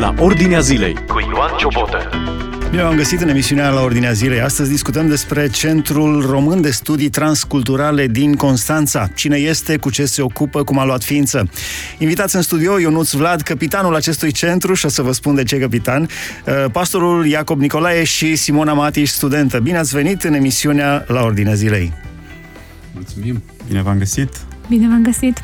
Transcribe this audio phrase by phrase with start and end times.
[0.00, 2.10] la Ordinea Zilei cu Ioan Ciobotă.
[2.70, 4.40] Bine am găsit în emisiunea la Ordinea Zilei.
[4.40, 9.08] Astăzi discutăm despre Centrul Român de Studii Transculturale din Constanța.
[9.14, 11.50] Cine este, cu ce se ocupă, cum a luat ființă.
[11.98, 15.58] Invitați în studio Ionuț Vlad, capitanul acestui centru, și o să vă spun de ce
[15.58, 19.58] capitan, uh, pastorul Iacob Nicolae și Simona Matiș, studentă.
[19.58, 21.92] Bine ați venit în emisiunea la Ordinea Zilei.
[22.94, 23.42] Mulțumim!
[23.68, 24.30] Bine v-am găsit!
[24.68, 25.42] Bine v-am găsit!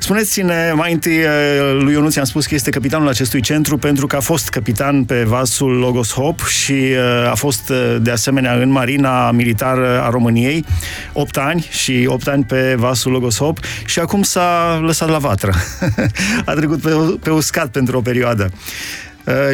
[0.00, 4.16] Spuneți-ne, mai întâi uh, lui Ionuț am spus că este capitanul acestui centru pentru că
[4.16, 8.70] a fost capitan pe vasul Logos Hop și uh, a fost uh, de asemenea în
[8.70, 10.64] Marina Militară a României
[11.12, 15.54] 8 ani și 8 ani pe vasul Logos Hop și acum s-a lăsat la vatră.
[16.44, 16.90] a trecut pe,
[17.22, 18.50] pe uscat pentru o perioadă.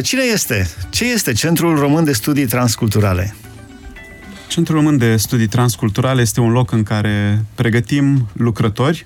[0.01, 0.69] Cine este?
[0.89, 3.35] Ce este Centrul Român de Studii Transculturale?
[4.47, 9.05] Centrul Român de Studii Transculturale este un loc în care pregătim lucrători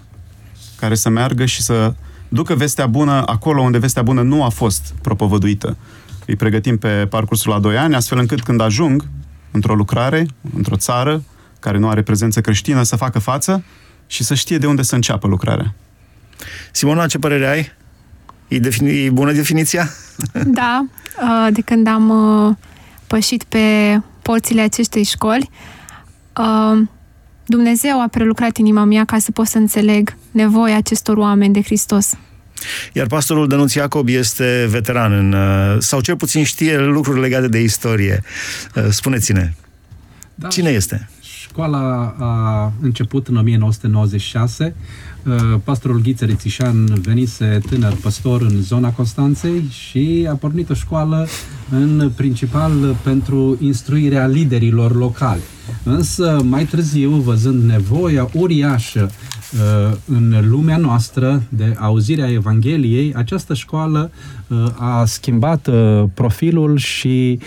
[0.82, 1.94] care să meargă și să
[2.28, 5.78] ducă vestea bună acolo unde vestea bună nu a fost propovăduită.
[6.26, 9.08] Îi pregătim pe parcursul la 2 ani, astfel încât când ajung
[9.52, 11.24] într-o lucrare, într-o țară
[11.60, 13.64] care nu are prezență creștină, să facă față
[14.08, 15.74] și să știe de unde să înceapă lucrarea.
[16.72, 17.72] Simona, ce părere ai?
[18.48, 19.90] E, defini- e bună definiția?
[20.46, 20.86] Da,
[21.22, 22.56] uh, de când am uh,
[23.08, 23.60] pășit pe
[24.22, 25.50] porțile acestei școli,
[26.38, 26.82] uh,
[27.52, 32.14] Dumnezeu a prelucrat inima mea ca să pot să înțeleg nevoia acestor oameni de Hristos.
[32.94, 37.60] Iar pastorul Dănuț Iacob este veteran în, uh, sau cel puțin știe lucruri legate de
[37.60, 38.24] istorie.
[38.76, 39.54] Uh, spuneți-ne,
[40.36, 41.10] da, cine este?
[41.22, 44.76] Școala a început în 1996.
[45.28, 51.28] Uh, pastorul Ghiță Rețișan venise tânăr păstor în zona Constanței și a pornit o școală
[51.70, 55.42] în principal pentru instruirea liderilor locali.
[55.84, 59.10] Însă, mai târziu, văzând nevoia uriașă
[59.54, 64.12] uh, în lumea noastră de auzirea Evangheliei, această școală
[64.48, 67.40] uh, a schimbat uh, profilul și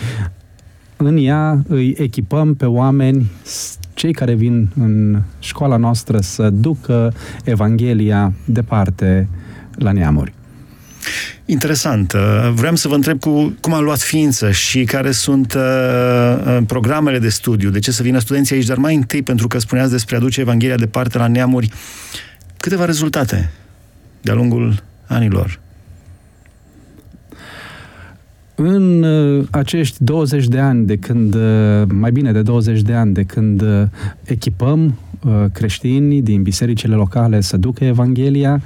[0.97, 3.31] în ea îi echipăm pe oameni,
[3.95, 7.13] cei care vin în școala noastră să ducă
[7.43, 9.27] Evanghelia departe
[9.75, 10.33] la neamuri.
[11.45, 12.13] Interesant.
[12.13, 15.61] Uh, vreau să vă întreb cu, cum a luat ființă și care sunt uh,
[16.45, 19.59] uh, programele de studiu, de ce să vină studenții aici, dar mai întâi, pentru că
[19.59, 21.71] spuneați despre aduce Evanghelia departe la neamuri,
[22.57, 23.51] câteva rezultate
[24.21, 25.59] de-a lungul anilor.
[28.55, 31.41] În uh, acești 20 de ani de când, uh,
[31.93, 33.83] mai bine de 20 de ani de când uh,
[34.23, 34.99] echipăm
[35.53, 38.61] creștini din bisericile locale să ducă Evanghelia,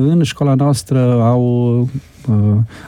[0.00, 1.88] în școala noastră au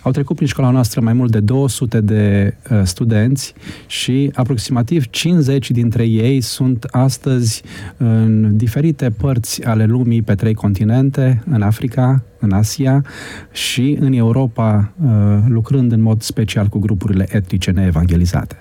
[0.03, 3.55] au trecut prin școala noastră mai mult de 200 de studenți
[3.87, 7.63] și aproximativ 50 dintre ei sunt astăzi
[7.97, 13.05] în diferite părți ale lumii pe trei continente, în Africa, în Asia
[13.53, 15.11] și în Europa, uh,
[15.49, 18.57] lucrând în mod special cu grupurile etnice neevangelizate.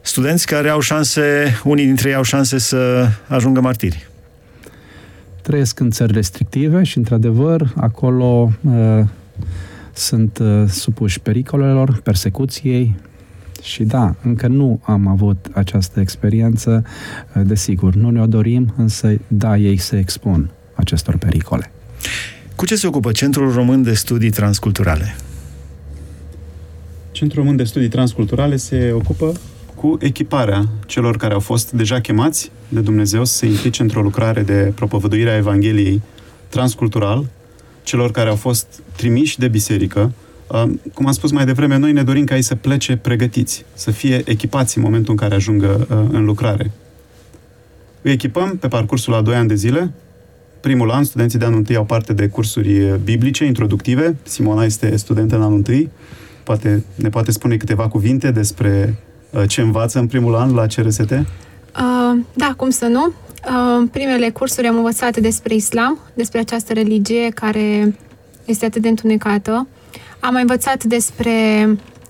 [0.00, 4.08] Studenți care au șanse, unii dintre ei au șanse să ajungă martiri.
[5.48, 9.04] Trăiesc în țări restrictive și, într-adevăr, acolo uh,
[9.92, 12.96] sunt uh, supuși pericolelor, persecuției,
[13.62, 16.84] și da, încă nu am avut această experiență,
[17.34, 21.70] uh, desigur, nu ne-o dorim, însă da, ei se expun acestor pericole.
[22.56, 25.16] Cu ce se ocupă Centrul Român de Studii Transculturale?
[27.10, 29.32] Centrul Român de Studii Transculturale se ocupă
[29.80, 34.42] cu echiparea celor care au fost deja chemați de Dumnezeu să se implice într-o lucrare
[34.42, 36.02] de propovăduire a Evangheliei
[36.48, 37.26] transcultural,
[37.82, 38.66] celor care au fost
[38.96, 40.12] trimiși de biserică.
[40.94, 44.22] Cum am spus mai devreme, noi ne dorim ca ei să plece pregătiți, să fie
[44.24, 46.70] echipați în momentul în care ajungă în lucrare.
[48.02, 49.92] Îi echipăm pe parcursul a 2 ani de zile,
[50.60, 54.16] primul an, studenții de anul întâi au parte de cursuri biblice, introductive.
[54.22, 55.90] Simona este studentă în anul întâi.
[56.42, 59.07] Poate, ne poate spune câteva cuvinte despre uh,
[59.46, 61.10] ce învață în primul an la CRST?
[61.10, 63.06] Uh, da, cum să nu.
[63.06, 67.96] Uh, primele cursuri am învățat despre islam, despre această religie care
[68.44, 69.66] este atât de întunecată.
[70.20, 71.32] Am mai învățat despre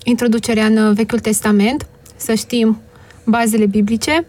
[0.05, 1.87] introducerea în Vechiul Testament,
[2.17, 2.81] să știm
[3.25, 4.26] bazele biblice.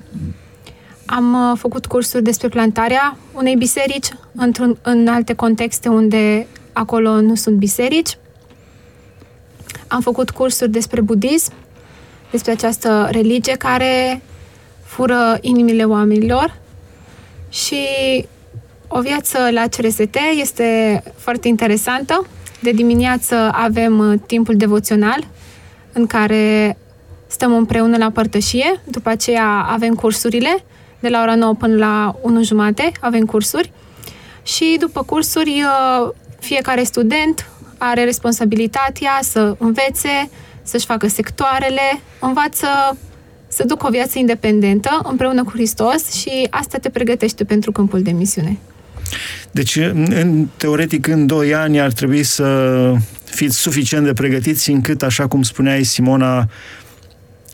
[1.06, 7.36] Am uh, făcut cursuri despre plantarea unei biserici într-un, în alte contexte unde acolo nu
[7.36, 8.18] sunt biserici.
[9.88, 11.54] Am făcut cursuri despre budism,
[12.32, 14.22] despre această religie care
[14.84, 16.58] fură inimile oamenilor.
[17.50, 17.86] Și
[18.88, 22.28] o viață la CRST este foarte interesantă.
[22.60, 25.28] De dimineață avem uh, timpul devoțional
[25.94, 26.78] în care
[27.28, 30.64] stăm împreună la părtășie, după aceea avem cursurile
[31.00, 33.72] de la ora 9 până la 1 jumate, avem cursuri.
[34.44, 36.10] Și după cursuri uh,
[36.40, 40.30] fiecare student are responsabilitatea să învețe,
[40.70, 42.68] să-și facă sectoarele, învață
[43.48, 48.12] să ducă o viață independentă împreună cu Hristos și asta te pregătește pentru câmpul de
[48.12, 48.58] misiune.
[49.52, 52.94] Deci, în, teoretic, în 2 ani ar trebui să
[53.24, 56.50] fiți suficient de pregătiți încât, așa cum spuneai, Simona,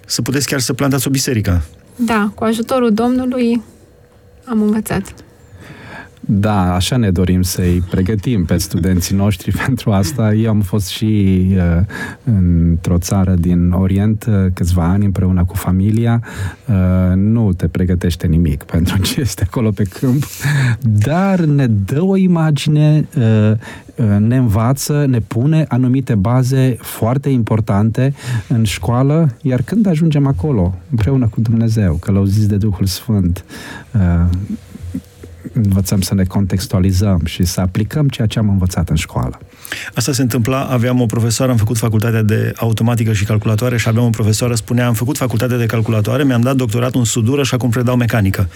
[0.06, 1.64] să puteți chiar să plantați o biserică.
[1.96, 3.64] Da, cu ajutorul Domnului
[4.46, 5.14] am învățat.
[6.28, 10.34] Da, așa ne dorim să-i pregătim pe studenții noștri pentru asta.
[10.34, 11.86] Eu am fost și uh,
[12.24, 16.22] într-o țară din Orient uh, câțiva ani împreună cu familia.
[16.68, 20.24] Uh, nu te pregătește nimic pentru ce este acolo pe câmp,
[20.82, 23.52] dar ne dă o imagine, uh,
[23.96, 28.14] uh, ne învață, ne pune anumite baze foarte importante
[28.48, 33.46] în școală, iar când ajungem acolo, împreună cu Dumnezeu, călăuziți de Duhul Sfânt,
[33.92, 34.30] uh,
[35.64, 39.40] învățăm să ne contextualizăm și să aplicăm ceea ce am învățat în școală.
[39.94, 44.06] Asta se întâmpla, aveam o profesoară, am făcut facultatea de automatică și calculatoare și aveam
[44.06, 47.70] o profesoară, spunea, am făcut facultatea de calculatoare, mi-am dat doctoratul în sudură și acum
[47.70, 48.50] predau mecanică.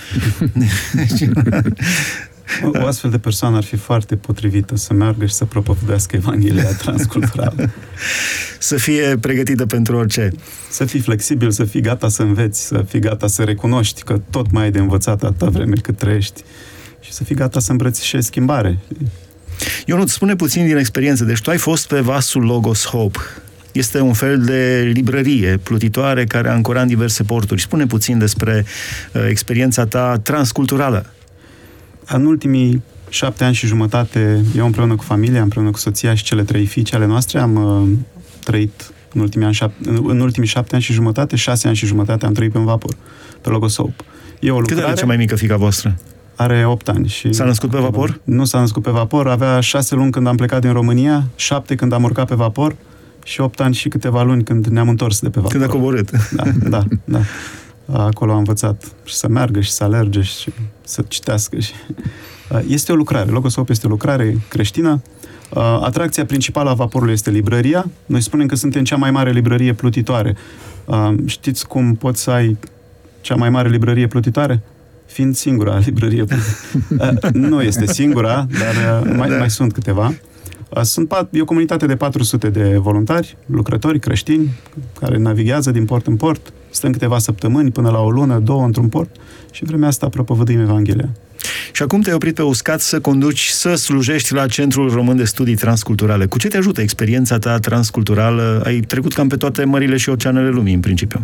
[2.82, 7.70] O astfel de persoană ar fi foarte potrivită să meargă și să propovădească Evanghelia transculturală.
[8.60, 10.32] să fie pregătită pentru orice.
[10.70, 14.52] Să fii flexibil, să fii gata să înveți, să fii gata să recunoști că tot
[14.52, 16.44] mai ai de învățat atâta vreme cât trăiești
[17.00, 18.78] și să fii gata să îmbrățișezi schimbare.
[19.86, 21.24] Eu nu spune puțin din experiență.
[21.24, 23.20] Deci tu ai fost pe vasul Logos Hope.
[23.72, 27.62] Este un fel de librărie plutitoare care a ancorat în diverse porturi.
[27.62, 28.66] Spune puțin despre
[29.14, 31.06] uh, experiența ta transculturală.
[32.06, 36.44] În ultimii șapte ani și jumătate, eu împreună cu familia, împreună cu soția și cele
[36.44, 37.90] trei fiice ale noastre, am uh,
[38.44, 42.26] trăit în ultimii, ani, șap- în ultimii șapte ani și jumătate, șase ani și jumătate
[42.26, 42.96] am trăit pe un vapor,
[43.42, 44.04] pe Logos Hope.
[44.40, 44.82] E o lucrare...
[44.82, 45.98] Cât are cea mai mică fica voastră?
[46.42, 47.08] Are 8 ani.
[47.08, 48.20] Și s-a născut pe vapor?
[48.24, 51.94] Nu s-a născut pe vapor, avea 6 luni când am plecat din România, 7 când
[51.94, 52.76] am urcat pe vapor
[53.24, 55.52] și 8 ani și câteva luni când ne-am întors de pe vapor.
[55.52, 56.32] Când a coborât.
[56.32, 57.20] Da, da, da.
[57.92, 60.54] Acolo am învățat și să meargă și să alerge și
[60.84, 61.60] să citească.
[61.60, 61.74] Și...
[62.68, 65.02] Este o lucrare, Logosop este o lucrare creștină.
[65.82, 67.90] Atracția principală a vaporului este librăria.
[68.06, 70.36] Noi spunem că suntem cea mai mare librărie plutitoare.
[71.26, 72.58] Știți cum poți să ai
[73.22, 74.62] cea mai mare librărie plutitoare?
[75.10, 76.24] Fiind singura librărie.
[77.00, 79.38] Uh, nu este singura, dar uh, mai, da.
[79.38, 80.14] mai sunt câteva.
[80.70, 84.50] Uh, sunt pat, e o comunitate de 400 de voluntari, lucrători creștini,
[85.00, 88.88] care navighează din port în port, stăm câteva săptămâni până la o lună, două într-un
[88.88, 89.16] port
[89.52, 91.10] și vremea asta propovăduim Evanghelia.
[91.72, 95.56] Și acum te-ai oprit pe uscat să conduci, să slujești la Centrul Român de Studii
[95.56, 96.26] Transculturale.
[96.26, 98.62] Cu ce te ajută experiența ta transculturală?
[98.66, 101.24] Ai trecut cam pe toate mările și oceanele lumii, în principiu.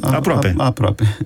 [0.00, 0.54] Aproape.
[0.56, 1.16] A, a, aproape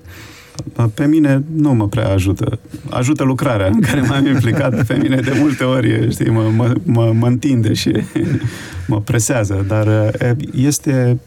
[0.93, 2.59] pe mine nu mă prea ajută.
[2.89, 4.85] Ajută lucrarea în care m-am implicat.
[4.85, 7.91] Pe mine de multe ori, știi, mă, mă, mă, mă întinde și
[8.87, 9.65] mă presează.
[9.67, 10.15] Dar
[10.55, 11.19] este,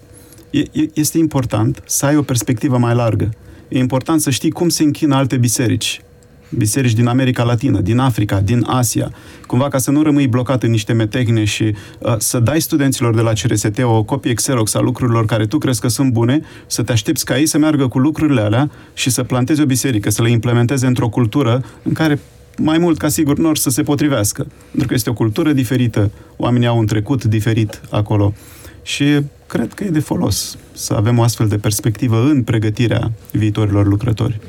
[0.93, 3.29] este important să ai o perspectivă mai largă.
[3.69, 6.01] E important să știi cum se închină alte biserici
[6.49, 9.13] biserici din America Latină, din Africa, din Asia,
[9.47, 13.21] cumva ca să nu rămâi blocat în niște metehne și uh, să dai studenților de
[13.21, 16.93] la CRST o copie Xerox a lucrurilor care tu crezi că sunt bune, să te
[16.93, 20.31] aștepți ca ei să meargă cu lucrurile alea și să plantezi o biserică, să le
[20.31, 22.21] implementeze într-o cultură în care
[22.59, 24.47] mai mult ca sigur nu or să se potrivească.
[24.71, 28.35] Pentru că este o cultură diferită, oamenii au un trecut diferit acolo.
[28.83, 29.05] Și
[29.47, 34.41] cred că e de folos să avem o astfel de perspectivă în pregătirea viitorilor lucrători.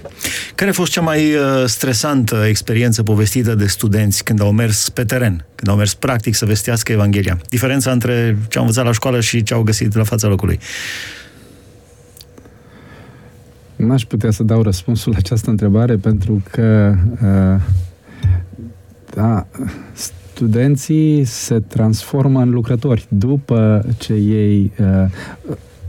[0.56, 5.04] Care a fost cea mai uh, stresantă experiență povestită de studenți când au mers pe
[5.04, 7.39] teren, când au mers practic să vestească Evanghelia?
[7.50, 10.60] Diferența între ce au învățat la școală și ce au găsit la fața locului.
[13.75, 17.62] N-aș putea să dau răspunsul la această întrebare pentru că uh,
[19.13, 19.48] da,
[20.38, 25.12] studenții se transformă în lucrători după ce ei uh,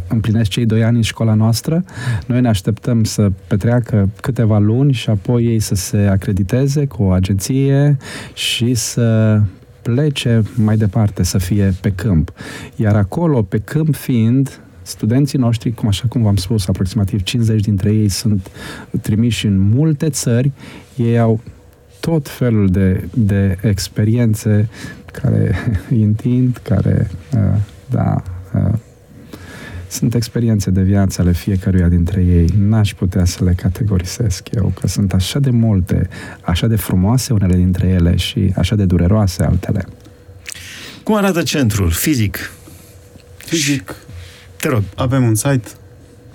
[0.09, 1.85] împlinesc cei doi ani în școala noastră.
[2.27, 7.11] Noi ne așteptăm să petreacă câteva luni și apoi ei să se acrediteze cu o
[7.11, 7.97] agenție
[8.35, 9.41] și să
[9.83, 12.33] plece mai departe, să fie pe câmp.
[12.77, 17.93] Iar acolo, pe câmp fiind, studenții noștri, cum așa cum v-am spus, aproximativ 50 dintre
[17.93, 18.51] ei sunt
[19.01, 20.51] trimiși în multe țări,
[20.97, 21.41] ei au
[22.01, 24.69] tot felul de, de experiențe
[25.13, 25.57] care
[25.91, 27.41] îi întind, care, uh,
[27.91, 28.23] da,
[28.55, 28.73] uh,
[29.89, 32.49] sunt experiențe de viață ale fiecăruia dintre ei.
[32.59, 36.09] N-aș putea să le categorisesc eu, că sunt așa de multe,
[36.41, 39.85] așa de frumoase unele dintre ele și așa de dureroase altele.
[41.03, 41.91] Cum arată centrul?
[41.91, 42.53] Fizic?
[43.37, 43.95] Fizic.
[44.57, 44.83] Te rog.
[44.95, 45.69] Avem un site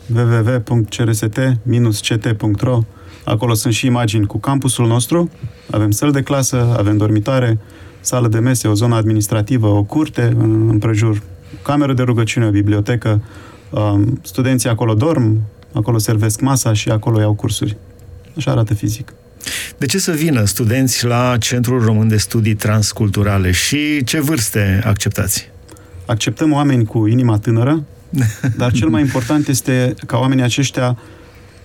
[0.07, 2.83] www.crst-ct.ro
[3.25, 5.29] Acolo sunt și imagini cu campusul nostru,
[5.71, 7.59] avem săl de clasă, avem dormitoare,
[7.99, 11.21] sală de mese, o zonă administrativă, o curte, în împrejur,
[11.61, 13.21] cameră de rugăciune, o bibliotecă.
[13.69, 15.41] Um, studenții acolo dorm,
[15.73, 17.77] acolo servesc masa și acolo iau cursuri.
[18.37, 19.13] Așa arată fizic.
[19.77, 25.49] De ce să vină studenți la Centrul Român de Studii Transculturale și ce vârste acceptați?
[26.05, 27.83] Acceptăm oameni cu inima tânără,
[28.57, 30.97] dar cel mai important este ca oamenii aceștia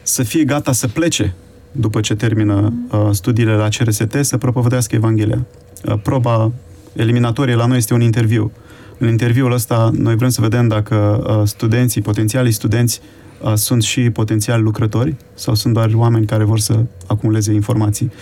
[0.03, 1.35] să fie gata să plece
[1.73, 5.47] după ce termină uh, studiile la CRST, să propovădească Evanghelia.
[5.85, 6.53] Uh, proba
[6.93, 8.53] eliminatorie la noi este un interviu.
[8.99, 13.01] În interviul ăsta noi vrem să vedem dacă uh, studenții, potențialii studenți,
[13.43, 18.13] uh, sunt și potențiali lucrători sau sunt doar oameni care vor să acumuleze informații.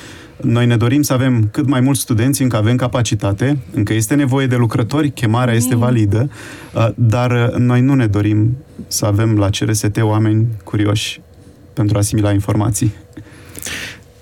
[0.42, 4.46] Noi ne dorim să avem cât mai mulți studenți, încă avem capacitate, încă este nevoie
[4.46, 6.30] de lucrători, chemarea este validă,
[6.74, 11.20] uh, dar uh, noi nu ne dorim să avem la CRST oameni curioși
[11.72, 12.92] pentru a asimila informații.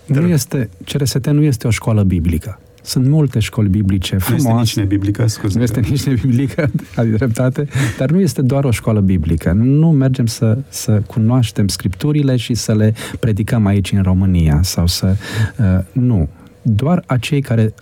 [0.07, 2.59] Nu este, CRST nu este o școală biblică.
[2.83, 4.49] Sunt multe școli biblice frumoase.
[4.49, 5.57] Nu este nici nebiblică, scuze.
[5.57, 9.53] Nu este nici nebiblică, ai dreptate, dar nu este doar o școală biblică.
[9.53, 15.17] Nu mergem să, să cunoaștem scripturile și să le predicăm aici în România sau să...
[15.59, 16.29] Uh, nu.
[16.63, 17.75] Doar acei care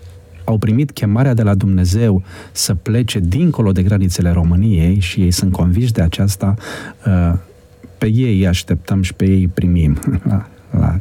[0.45, 5.53] au primit chemarea de la Dumnezeu să plece dincolo de granițele României și ei sunt
[5.53, 6.55] conviși de aceasta,
[7.07, 7.39] uh,
[7.99, 11.01] pe ei îi așteptăm și pe ei îi primim la, la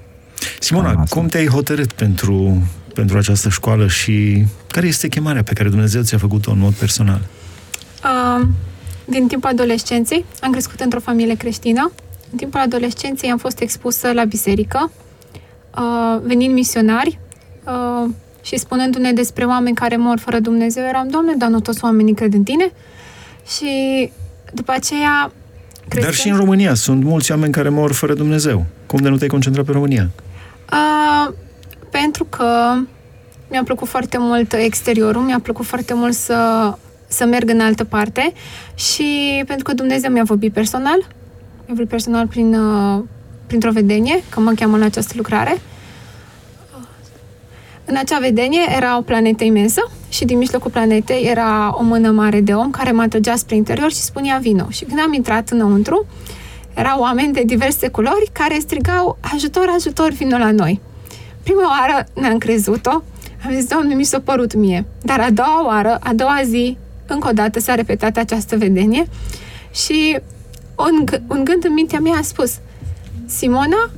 [0.60, 6.02] Simona, cum te-ai hotărât pentru, pentru această școală și care este chemarea pe care Dumnezeu
[6.02, 7.22] ți-a făcut-o în mod personal?
[8.04, 8.48] Uh,
[9.06, 11.92] din timpul adolescenței am crescut într-o familie creștină.
[12.32, 14.92] În timpul adolescenței am fost expusă la biserică,
[15.78, 17.20] uh, venind misionari
[17.66, 18.10] uh,
[18.42, 22.34] și spunându-ne despre oameni care mor fără Dumnezeu, eram, Doamne, dar nu toți oamenii cred
[22.34, 22.72] în tine?
[23.56, 23.70] Și
[24.54, 25.32] după aceea...
[25.88, 26.10] Crește...
[26.10, 28.66] Dar și în România sunt mulți oameni care mor fără Dumnezeu.
[28.86, 30.10] Cum de nu te-ai concentrat pe România?
[30.72, 31.34] Uh,
[31.90, 32.74] pentru că
[33.50, 36.74] mi-a plăcut foarte mult exteriorul, mi-a plăcut foarte mult să,
[37.08, 38.34] să merg în altă parte
[38.76, 40.98] și pentru că Dumnezeu mi-a vorbit personal,
[41.66, 43.04] mi-a vorbit personal prin, uh,
[43.48, 45.62] printr-o vedenie, că mă cheamă la această lucrare.
[47.86, 52.42] În acea vedenie era o planetă imensă și din mijlocul planetei era o mână mare
[52.42, 54.70] de om care m-a trăgea spre interior și spunea vino.
[54.70, 56.06] Și când am intrat înăuntru,
[56.74, 60.82] erau oameni de diverse culori care strigau ajutor, ajutor, vino la noi.
[61.44, 63.02] Prima oară n-am crezut-o,
[63.46, 64.86] am zis, Doamne, mi s-a părut mie.
[65.02, 69.08] Dar a doua oară, a doua zi, încă o dată s-a repetat această vedenie
[69.72, 70.20] și
[70.76, 72.60] un, un gând în mintea mea a spus,
[73.26, 73.90] Simona,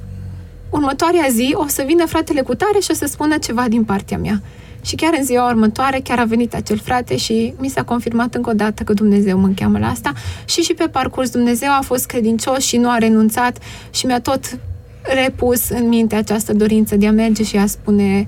[0.70, 4.18] următoarea zi o să vină fratele cu tare și o să spună ceva din partea
[4.18, 4.42] mea.
[4.84, 8.50] Și chiar în ziua următoare, chiar a venit acel frate și mi s-a confirmat încă
[8.50, 10.14] o dată că Dumnezeu mă încheamă la asta.
[10.46, 13.58] Și și pe parcurs Dumnezeu a fost credincios și nu a renunțat
[13.92, 14.60] și mi-a tot
[15.24, 18.28] repus în minte această dorință de a merge și a spune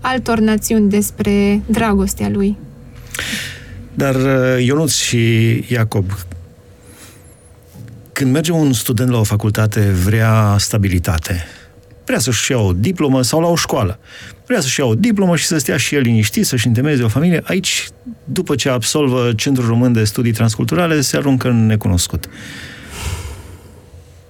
[0.00, 2.58] altor națiuni despre dragostea lui.
[3.94, 6.04] Dar uh, Ionuț și Iacob,
[8.12, 11.44] când merge un student la o facultate, vrea stabilitate,
[12.04, 13.98] vrea să-și ia o diplomă sau la o școală.
[14.46, 17.40] Vrea să-și ia o diplomă și să stea și el liniștit, să-și întemeieze o familie.
[17.44, 17.88] Aici,
[18.24, 22.28] după ce absolvă Centrul Român de Studii Transculturale, se aruncă în necunoscut.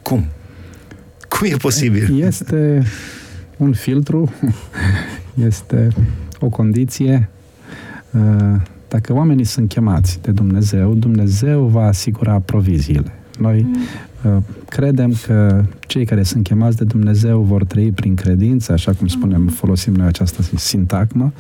[0.03, 0.27] Cum?
[1.29, 2.23] Cum e posibil?
[2.23, 2.87] Este
[3.57, 4.33] un filtru,
[5.49, 5.89] este
[6.41, 7.29] o condiție.
[8.11, 13.13] Uh, dacă oamenii sunt chemați de Dumnezeu, Dumnezeu va asigura proviziile.
[13.39, 13.81] Noi uh,
[14.69, 19.47] credem că cei care sunt chemați de Dumnezeu vor trăi prin credință, așa cum spunem,
[19.47, 21.33] folosim noi această sintagmă,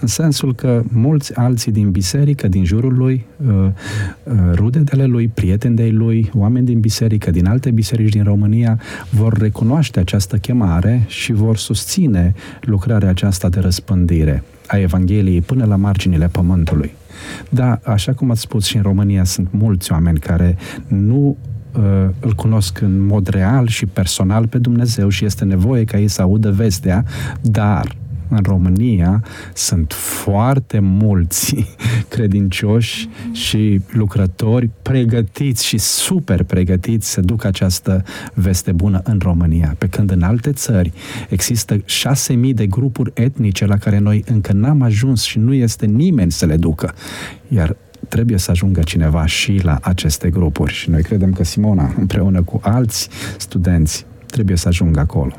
[0.00, 3.54] în sensul că mulți alții din biserică, din jurul lui, uh,
[4.22, 8.80] uh, rudele lui, prieteni de lui, oameni din biserică, din alte biserici din România,
[9.10, 15.76] vor recunoaște această chemare și vor susține lucrarea aceasta de răspândire a Evangheliei până la
[15.76, 16.92] marginile pământului.
[17.48, 21.36] Da, așa cum ați spus și în România sunt mulți oameni care nu uh,
[22.20, 26.22] îl cunosc în mod real și personal pe Dumnezeu și este nevoie ca ei să
[26.22, 27.04] audă vestea,
[27.40, 27.96] dar
[28.28, 31.54] în România sunt foarte mulți
[32.14, 38.04] credincioși și lucrători pregătiți și super pregătiți să ducă această
[38.34, 39.74] veste bună în România.
[39.78, 40.92] Pe când în alte țări
[41.28, 45.86] există șase mii de grupuri etnice la care noi încă n-am ajuns și nu este
[45.86, 46.94] nimeni să le ducă.
[47.48, 47.76] Iar
[48.08, 50.72] trebuie să ajungă cineva și la aceste grupuri.
[50.72, 55.36] Și noi credem că Simona, împreună cu alți studenți, trebuie să ajungă acolo.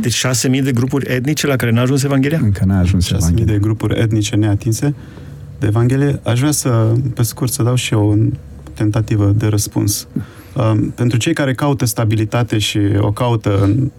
[0.00, 2.40] Deci 6.000 de grupuri etnice la care n-a ajuns Evanghelia?
[2.42, 3.52] Încă n-a ajuns 6.000 Evanghelia.
[3.52, 4.94] de grupuri etnice neatinse
[5.58, 6.20] de Evanghelie.
[6.22, 8.14] Aș vrea să, pe scurt, să dau și eu o
[8.74, 10.06] tentativă de răspuns.
[10.54, 13.90] Um, pentru cei care caută stabilitate și o caută în,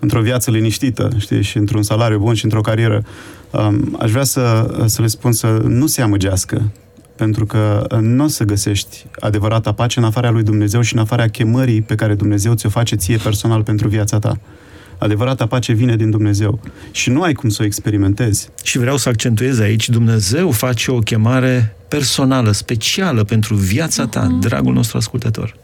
[0.00, 3.04] într-o viață liniștită, știi, și într-un salariu bun și într-o carieră,
[3.50, 6.70] um, aș vrea să, să le spun să nu se amăgească,
[7.16, 11.28] pentru că nu o să găsești adevărata pace în afara lui Dumnezeu și în afara
[11.28, 14.38] chemării pe care Dumnezeu ți-o face ție personal pentru viața ta.
[14.98, 18.48] Adevărata pace vine din Dumnezeu și nu ai cum să o experimentezi.
[18.62, 24.40] Și vreau să accentuez aici, Dumnezeu face o chemare personală, specială pentru viața ta, uh-huh.
[24.40, 25.56] dragul nostru ascultător.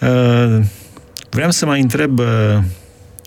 [0.00, 0.60] Uh,
[1.30, 2.26] vreau să mai întreb, uh,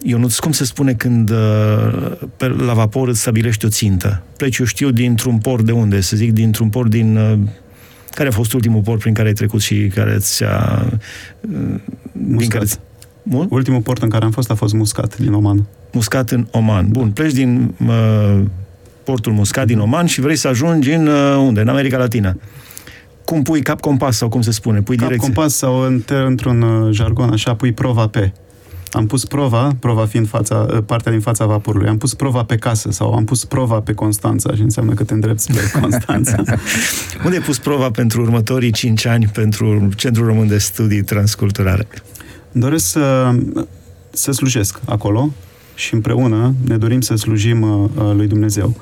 [0.03, 4.24] Ionuț, cum se spune când uh, pe, la vapor îți stabilești o țintă?
[4.38, 6.01] Pleci, eu știu, dintr-un port de unde?
[6.01, 7.17] Să zic, dintr-un port din...
[7.17, 7.39] Uh,
[8.12, 10.86] care a fost ultimul port prin care ai trecut și care ți-a...
[11.41, 11.79] Uh,
[12.12, 12.79] din care ți...
[13.24, 13.48] Bun?
[13.50, 15.65] Ultimul port în care am fost a fost Muscat, din Oman.
[15.91, 16.88] Muscat în Oman.
[16.89, 18.41] Bun, pleci din uh,
[19.03, 21.62] portul Muscat din Oman și vrei să ajungi în uh, unde?
[21.62, 22.36] În America Latina.
[23.25, 24.81] Cum pui cap compas sau cum se spune?
[24.81, 25.34] Pui cap direcție.
[25.34, 25.79] compas sau
[26.25, 28.31] într-un uh, jargon așa, pui prova pe.
[28.91, 32.55] Am pus prova, prova fiind fața, uh, partea din fața vaporului, am pus prova pe
[32.55, 36.43] casă sau am pus prova pe Constanța și înseamnă că te îndrepți spre Constanța.
[37.24, 41.88] Unde ai pus prova pentru următorii 5 ani pentru Centrul Român de Studii Transculturale?
[42.51, 43.36] Doresc să,
[44.10, 45.33] să slujesc acolo
[45.75, 48.75] și împreună ne dorim să slujim uh, lui Dumnezeu.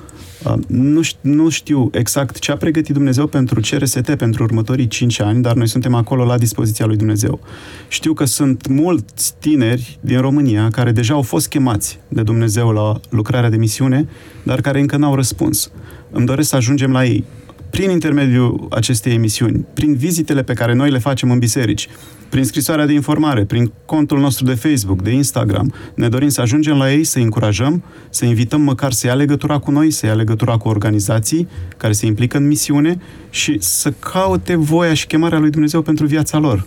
[0.45, 5.41] Uh, nu, nu știu exact ce a pregătit Dumnezeu pentru CRST pentru următorii 5 ani,
[5.41, 7.39] dar noi suntem acolo la dispoziția lui Dumnezeu.
[7.87, 12.99] Știu că sunt mulți tineri din România care deja au fost chemați de Dumnezeu la
[13.09, 14.07] lucrarea de misiune,
[14.43, 15.71] dar care încă n-au răspuns.
[16.11, 17.23] Îmi doresc să ajungem la ei
[17.69, 21.87] prin intermediul acestei emisiuni, prin vizitele pe care noi le facem în biserici,
[22.29, 25.73] prin scrisoarea de informare, prin contul nostru de Facebook, de Instagram.
[25.95, 29.71] Ne dorim să ajungem la ei, să încurajăm, să invităm măcar să ia legătura cu
[29.71, 31.47] noi, să ia legătura cu organizații
[31.77, 36.37] care se implică în misiune și să caute voia și chemarea lui Dumnezeu pentru viața
[36.37, 36.65] lor.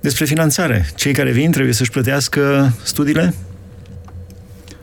[0.00, 0.90] Despre finanțare.
[0.96, 3.34] Cei care vin trebuie să-și plătească studiile?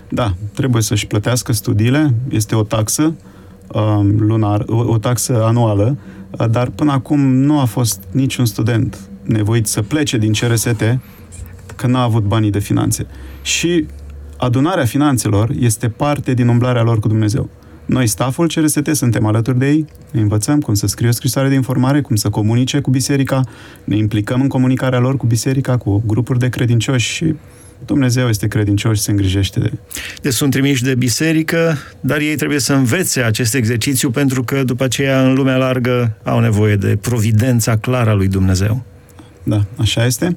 [0.10, 2.14] Da, trebuie să-și plătească studiile.
[2.30, 3.16] Este o taxă um,
[4.18, 5.98] lunar, o, o taxă anuală
[6.50, 10.98] dar până acum nu a fost niciun student nevoit să plece din CRST
[11.76, 13.08] că n-a avut banii de finanțe.
[13.42, 13.86] Și
[14.38, 17.50] adunarea finanțelor este parte din umblarea lor cu Dumnezeu.
[17.86, 21.56] Noi, staful CRST, suntem alături de ei, ne învățăm cum să scrie o scrisoare de
[21.56, 23.42] informare, cum să comunice cu biserica,
[23.84, 27.36] ne implicăm în comunicarea lor cu biserica, cu grupuri de credincioși și
[27.86, 29.72] Dumnezeu este credincios și se îngrijește de
[30.22, 34.84] Deci sunt trimiși de biserică, dar ei trebuie să învețe acest exercițiu pentru că după
[34.84, 38.84] aceea în lumea largă au nevoie de providența clară a lui Dumnezeu.
[39.44, 40.36] Da, așa este.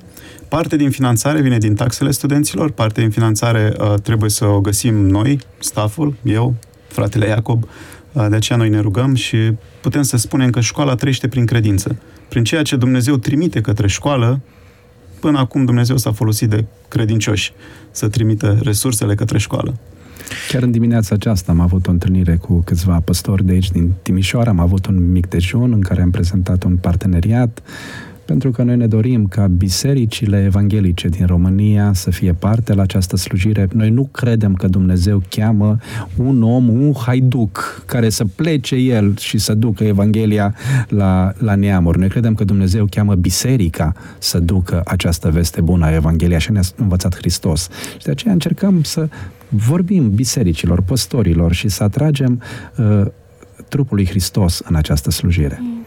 [0.48, 4.94] Parte din finanțare vine din taxele studenților, parte din finanțare uh, trebuie să o găsim
[4.94, 6.55] noi, staful, eu,
[6.88, 7.68] fratele Iacob,
[8.12, 9.37] uh, de aceea noi ne rugăm și
[9.81, 11.96] putem să spunem că școala trăiește prin credință.
[12.29, 14.40] Prin ceea ce Dumnezeu trimite către școală,
[15.20, 17.52] Până acum Dumnezeu s-a folosit de credincioși
[17.90, 19.74] să trimită resursele către școală.
[20.48, 24.50] Chiar în dimineața aceasta am avut o întâlnire cu câțiva păstori de aici din Timișoara,
[24.50, 27.62] am avut un mic dejun în care am prezentat un parteneriat
[28.29, 33.17] pentru că noi ne dorim ca bisericile evanghelice din România să fie parte la această
[33.17, 33.69] slujire.
[33.73, 35.77] Noi nu credem că Dumnezeu cheamă
[36.17, 40.55] un om, un haiduc, care să plece el și să ducă Evanghelia
[40.88, 41.99] la, la neamuri.
[41.99, 46.62] Noi credem că Dumnezeu cheamă biserica să ducă această veste bună a Evanghelia și ne-a
[46.77, 47.69] învățat Hristos.
[47.99, 49.09] Și de aceea încercăm să
[49.49, 52.43] vorbim bisericilor, păstorilor și să atragem
[52.77, 53.07] uh,
[53.69, 55.59] trupul lui Hristos în această slujire.
[55.61, 55.79] Mm.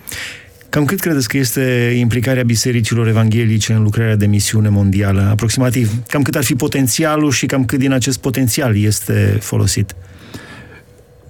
[0.71, 5.21] Cam cât credeți că este implicarea bisericilor evanghelice în lucrarea de misiune mondială?
[5.21, 6.03] Aproximativ.
[6.07, 9.95] Cam cât ar fi potențialul și cam cât din acest potențial este folosit?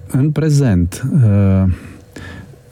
[0.06, 1.72] În prezent, uh,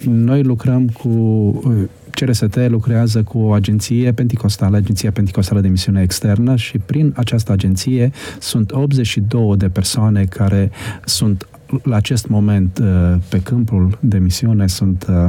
[0.04, 6.56] noi lucrăm cu uh, CRST lucrează cu o agenție penticostală, Agenția Penticostală de Misiune Externă
[6.56, 10.70] și prin această agenție sunt 82 de persoane care
[11.04, 11.46] sunt
[11.82, 15.26] la acest moment uh, pe câmpul de misiune sunt uh,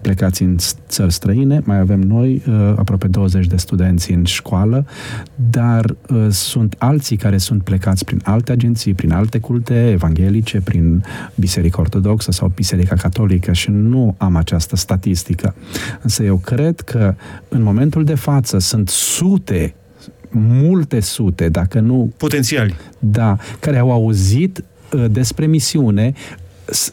[0.00, 0.56] plecați în
[0.88, 4.86] țări străine, mai avem noi uh, aproape 20 de studenți în școală,
[5.50, 5.94] dar
[6.28, 12.30] sunt alții care sunt plecați prin alte agenții, prin alte culte evanghelice, prin Biserica Ortodoxă
[12.30, 15.54] sau Biserica Catolică și nu am această statistică.
[16.02, 17.14] Însă eu cred că
[17.48, 19.74] în momentul de față sunt sute
[20.32, 22.12] multe sute, dacă nu...
[22.16, 22.74] Potențiali.
[22.98, 24.69] Da, care au auzit Uh,
[25.10, 26.14] despre misiune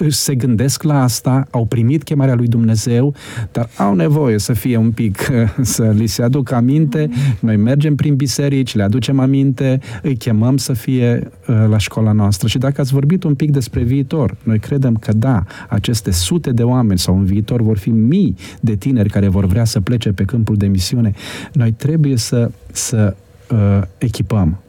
[0.09, 3.13] se gândesc la asta, au primit chemarea lui Dumnezeu,
[3.51, 5.31] dar au nevoie să fie un pic,
[5.61, 7.09] să li se aducă aminte.
[7.39, 12.47] Noi mergem prin biserici, le aducem aminte, îi chemăm să fie uh, la școala noastră.
[12.47, 16.63] Și dacă ați vorbit un pic despre viitor, noi credem că da, aceste sute de
[16.63, 20.23] oameni sau în viitor vor fi mii de tineri care vor vrea să plece pe
[20.23, 21.11] câmpul de misiune.
[21.53, 23.15] Noi trebuie să, să
[23.51, 24.61] uh, echipăm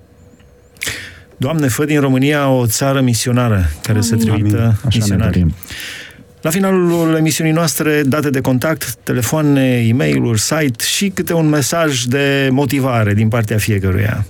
[1.41, 4.03] Doamne, fă din România o țară misionară care Amin.
[4.03, 5.47] să trimită misionari.
[6.41, 12.03] La finalul emisiunii noastre, date de contact, telefoane, e mail site și câte un mesaj
[12.03, 14.27] de motivare din partea fiecăruia.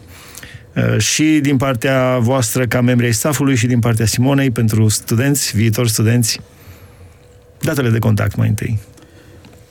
[0.76, 5.56] Uh, și din partea voastră ca membri ai staffului și din partea Simonei pentru studenți,
[5.56, 6.40] viitori studenți.
[7.60, 8.78] Datele de contact mai întâi.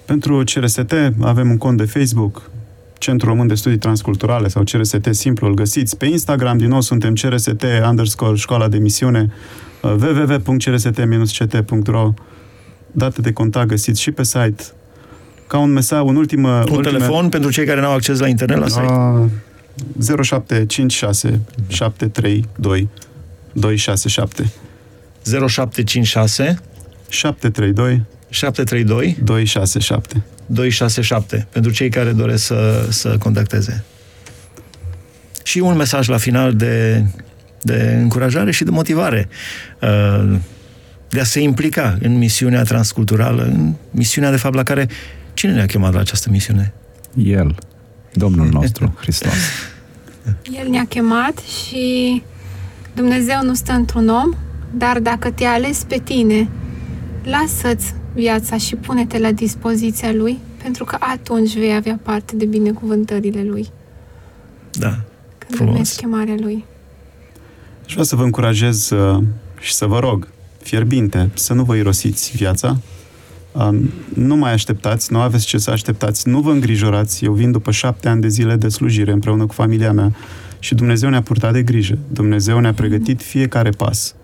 [0.06, 2.50] Pentru CRST avem un cont de Facebook,
[2.98, 5.98] Centrul Român de Studii Transculturale sau CRST simplu, îl găsiți.
[5.98, 9.32] Pe Instagram, din nou, suntem CRST underscore școala de misiune
[9.82, 12.14] uh, www.crst-ct.ro
[12.92, 14.64] Date de contact găsiți și pe site.
[15.48, 16.44] Ca un mesaj, un ultim...
[16.44, 16.82] Un ultime...
[16.82, 19.30] telefon pentru cei care nu au acces la internet la site?
[20.24, 22.90] 0756 732
[23.54, 24.52] 267
[25.24, 26.62] 0756
[27.10, 28.06] 732
[28.38, 33.84] 732 267 267 pentru cei care doresc să, să contacteze.
[35.44, 37.06] Și un mesaj la final de,
[37.62, 39.30] de încurajare și de motivare
[39.82, 40.36] uh,
[41.10, 44.88] de a se implica în misiunea transculturală, în misiunea, de fapt, la care
[45.34, 46.74] cine ne-a chemat la această misiune?
[47.16, 47.56] El,
[48.14, 49.34] Domnul nostru, Hristos.
[50.62, 52.24] El ne-a chemat și
[52.96, 54.34] Dumnezeu nu stă într-un om,
[54.74, 56.50] dar dacă te-a ales pe tine,
[57.24, 63.44] lasă-ți viața și pune-te la dispoziția Lui, pentru că atunci vei avea parte de binecuvântările
[63.44, 63.70] Lui.
[64.72, 65.00] Da,
[65.38, 65.96] Când frumos.
[65.96, 66.66] chemarea Lui.
[67.86, 69.24] Și vreau să vă încurajez uh,
[69.60, 70.28] și să vă rog,
[70.62, 72.78] fierbinte, să nu vă irosiți viața,
[73.52, 73.80] uh,
[74.14, 77.26] nu mai așteptați, nu aveți ce să așteptați, nu vă îngrijorați.
[77.26, 80.16] Eu vin după șapte ani de zile de slujire împreună cu familia mea
[80.60, 81.98] și Dumnezeu ne-a purtat de grijă.
[82.08, 84.16] Dumnezeu ne-a pregătit fiecare pas.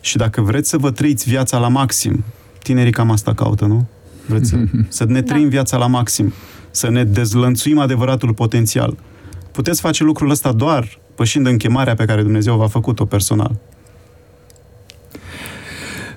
[0.00, 2.24] Și dacă vreți să vă trăiți viața la maxim,
[2.62, 3.86] tinerii cam asta caută, nu?
[4.26, 4.56] Vreți să,
[4.88, 5.48] să ne trăim da.
[5.48, 6.32] viața la maxim,
[6.70, 8.96] să ne dezlănțuim adevăratul potențial.
[9.52, 13.58] Puteți face lucrul ăsta doar pășind în chemarea pe care Dumnezeu v-a făcut-o personal.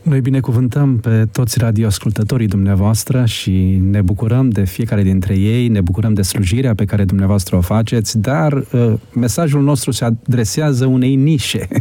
[0.04, 6.14] Noi binecuvântăm pe toți radioascultătorii dumneavoastră și ne bucurăm de fiecare dintre ei, ne bucurăm
[6.14, 11.68] de slujirea pe care dumneavoastră o faceți, dar uh, mesajul nostru se adresează unei nișe.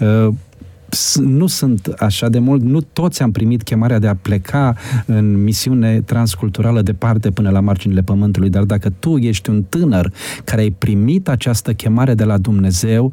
[0.00, 0.28] Uh,
[1.14, 6.00] nu sunt așa de mult, nu toți am primit chemarea de a pleca în misiune
[6.00, 10.12] transculturală departe până la marginile pământului, dar dacă tu ești un tânăr
[10.44, 13.12] care ai primit această chemare de la Dumnezeu,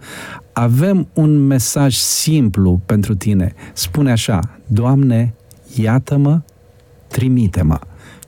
[0.53, 3.53] avem un mesaj simplu pentru tine.
[3.73, 5.33] Spune așa, Doamne,
[5.75, 6.41] iată-mă,
[7.07, 7.79] trimite-mă.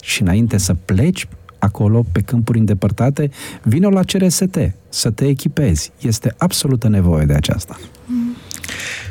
[0.02, 1.28] Și înainte să pleci
[1.60, 3.30] acolo, pe câmpuri îndepărtate,
[3.64, 4.58] vină la CRST,
[4.90, 5.92] să te echipezi.
[6.02, 7.78] Este absolută nevoie de aceasta.
[8.06, 8.36] Mm.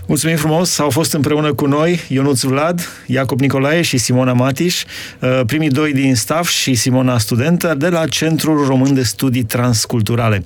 [0.06, 4.82] Mulțumim frumos, au fost împreună cu noi Ionuț Vlad, Iacob Nicolae și Simona Matiș,
[5.20, 10.44] uh, primii doi din staff și Simona studentă de la Centrul Român de Studii Transculturale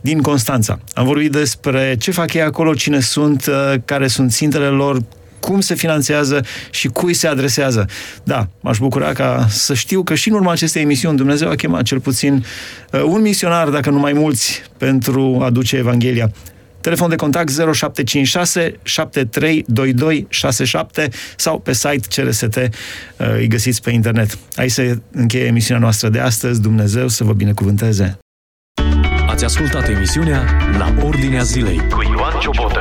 [0.00, 0.78] din Constanța.
[0.92, 4.98] Am vorbit despre ce fac ei acolo, cine sunt, uh, care sunt țintele lor,
[5.40, 7.86] cum se finanțează și cui se adresează.
[8.22, 11.82] Da, m-aș bucura ca să știu că și în urma acestei emisiuni Dumnezeu a chemat
[11.82, 12.44] cel puțin
[12.92, 16.30] uh, un misionar, dacă nu mai mulți, pentru a duce Evanghelia.
[16.88, 22.70] Telefon de contact 0756 7322 67 sau pe site CRST uh,
[23.36, 24.38] îi găsiți pe internet.
[24.56, 26.60] Aici se încheie emisiunea noastră de astăzi.
[26.60, 28.18] Dumnezeu să vă binecuvânteze!
[29.26, 30.44] Ați ascultat emisiunea
[30.78, 32.80] La Ordinea Zilei cu Ioan Ciobotă.